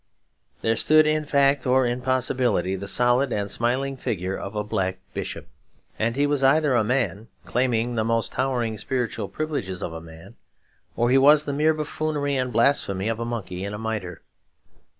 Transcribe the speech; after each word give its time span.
There 0.63 0.75
stood, 0.75 1.05
in 1.05 1.25
fact 1.25 1.67
or 1.67 1.85
in 1.85 2.01
possibility, 2.01 2.75
the 2.75 2.87
solid 2.87 3.31
and 3.31 3.51
smiling 3.51 3.95
figure 3.97 4.35
of 4.35 4.55
a 4.55 4.63
black 4.63 4.97
bishop. 5.13 5.45
And 5.99 6.15
he 6.15 6.25
was 6.25 6.43
either 6.43 6.73
a 6.73 6.83
man 6.83 7.27
claiming 7.45 7.93
the 7.93 8.03
most 8.03 8.31
towering 8.33 8.79
spiritual 8.79 9.27
privileges 9.29 9.83
of 9.83 9.93
a 9.93 10.01
man, 10.01 10.37
or 10.95 11.11
he 11.11 11.19
was 11.19 11.45
the 11.45 11.53
mere 11.53 11.75
buffoonery 11.75 12.35
and 12.35 12.51
blasphemy 12.51 13.09
of 13.09 13.19
a 13.19 13.25
monkey 13.25 13.63
in 13.63 13.75
a 13.75 13.77
mitre. 13.77 14.23